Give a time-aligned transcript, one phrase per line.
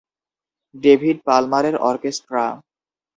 [0.75, 2.45] David পালমারের orchestra.